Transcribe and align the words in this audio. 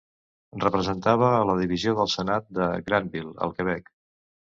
Representava 0.61 1.27
a 1.39 1.43
la 1.49 1.55
divisió 1.59 1.93
del 1.99 2.09
Senat 2.13 2.47
de 2.61 2.71
Grandville, 2.87 3.35
al 3.47 3.55
Quebec. 3.61 3.93